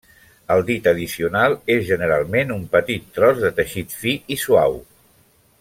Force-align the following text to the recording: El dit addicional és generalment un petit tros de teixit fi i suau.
El 0.53 0.61
dit 0.69 0.87
addicional 0.91 1.57
és 1.75 1.83
generalment 1.91 2.55
un 2.57 2.65
petit 2.73 3.07
tros 3.19 3.45
de 3.45 3.55
teixit 3.61 3.97
fi 4.03 4.19
i 4.37 4.43
suau. 4.47 4.79